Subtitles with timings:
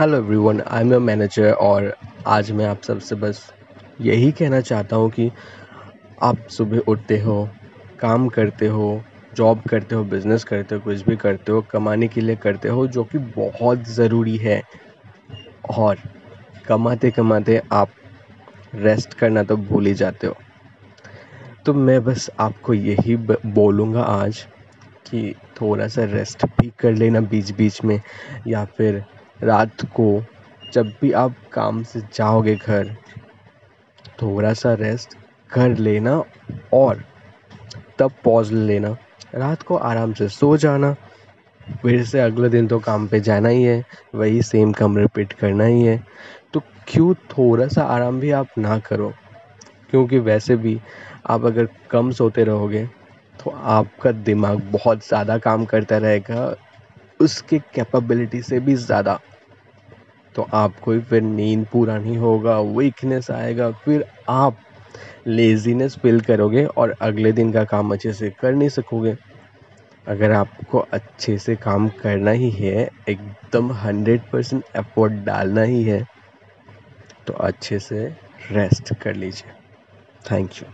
[0.00, 1.96] Hello everyone I am your manager और
[2.26, 3.52] आज मैं आप सबसे बस
[4.00, 5.30] यही कहना चाहता हूँ कि
[6.22, 7.50] आप सुबह उठते हो,
[8.00, 9.02] काम करते हो
[9.36, 12.86] जॉब करते हो बिज़नेस करते हो, कुछ भी करते हो, कमाने के लिए करते हो,
[12.86, 14.62] जो कि बहुत ज़रूरी है।
[15.78, 15.96] और
[16.68, 17.88] कमाते कमाते आप
[18.74, 20.36] रेस्ट करना तो भूल ही जाते हो।
[21.66, 24.46] तो मैं बस आपको यही बोलूँगा आज
[25.10, 28.00] कि थोड़ा सा रेस्ट भी कर लेना बीच बीच में
[28.46, 29.04] या फिर
[29.42, 30.22] रात को
[30.72, 32.94] जब भी आप काम से जाओगे घर
[34.22, 35.16] थोड़ा सा रेस्ट
[35.50, 36.22] कर लेना
[36.74, 37.02] और
[37.98, 38.96] तब पॉज लेना।
[39.34, 40.94] रात को आराम से सो जाना।
[41.82, 43.84] फिर से अगले दिन तो काम पे जाना ही है,
[44.14, 46.02] वही सेम काम रिपीट करना ही है।
[46.52, 49.12] तो क्यों थोड़ा सा आराम भी आप ना करो?
[49.90, 50.80] क्योंकि वैसे भी
[51.26, 52.84] आप अगर कम सोते रहोगे
[53.44, 56.54] तो आपका दिमाग बहुत ज़्यादा काम करता रहेगा
[57.20, 59.18] उसके कैपेबिलिटी से भी ज़्यादा।
[60.34, 64.58] तो आपको फिर नींद पूरा नहीं होगा वीकनेस आएगा, फिर आप
[65.26, 69.16] लेज़ीनेस फील करोगे और अगले दिन का काम अच्छे से कर नहीं सकोगे।
[70.06, 76.02] अगर आपको अच्छे से काम करना ही है, एकदम हंड्रेड परसेंट एफर्ट डालना ही है
[77.26, 78.06] तो अच्छे से
[78.50, 79.52] रेस्ट कर लीजिए।
[80.30, 80.68] Thank you